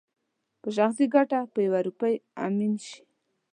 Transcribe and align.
په 0.61 0.69
شخصي 0.77 1.05
ګټه 1.15 1.39
په 1.53 1.59
يوه 1.65 1.79
روپۍ 1.87 2.15
امين 2.45 2.73
شي 2.85 3.01